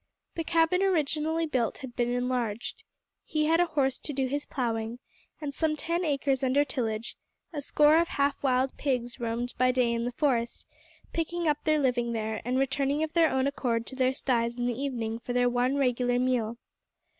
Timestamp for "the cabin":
0.33-0.81